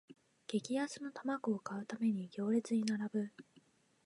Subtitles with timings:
[0.47, 3.29] 激安の玉子を買うために行列に並ぶ